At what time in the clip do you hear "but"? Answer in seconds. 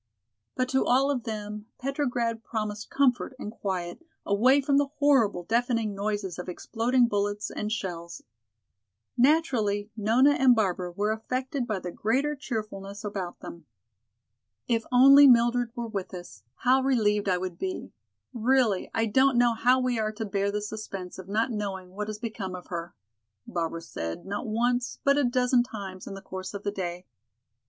0.55-0.67, 25.03-25.19